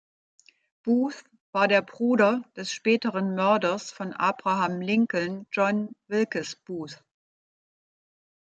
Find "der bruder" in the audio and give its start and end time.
1.67-2.41